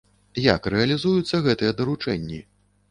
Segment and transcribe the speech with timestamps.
[0.53, 2.43] Як рэалізуюцца гэтыя даручэнні?